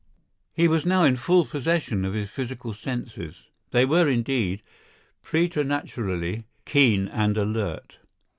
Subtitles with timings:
[0.55, 3.49] He was now in full possession of his physical senses.
[3.69, 4.63] They were, indeed,
[5.21, 7.99] preternaturally keen and alert.